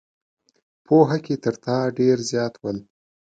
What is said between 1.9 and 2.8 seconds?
ډېر زیات ول.